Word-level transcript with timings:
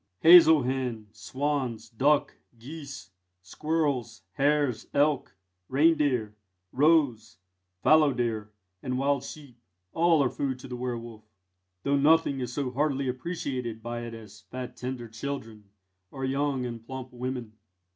Hazel 0.21 0.63
hen, 0.63 1.09
swans, 1.11 1.87
duck, 1.87 2.35
geese, 2.57 3.11
squirrels, 3.43 4.23
hares, 4.31 4.87
elk, 4.95 5.35
reindeer, 5.69 6.33
roes, 6.71 7.37
fallowdeer, 7.85 8.49
and 8.81 8.97
wild 8.97 9.23
sheep, 9.23 9.59
all 9.93 10.23
are 10.23 10.29
food 10.31 10.57
to 10.57 10.67
the 10.67 10.75
werwolf, 10.75 11.25
though 11.83 11.97
nothing 11.97 12.39
is 12.39 12.51
so 12.51 12.71
heartily 12.71 13.07
appreciated 13.07 13.83
by 13.83 13.99
it 14.01 14.15
as 14.15 14.39
fat 14.49 14.75
tender 14.75 15.07
children 15.07 15.65
or 16.09 16.25
young 16.25 16.65
and 16.65 16.83
plump 16.83 17.13
women. 17.13 17.53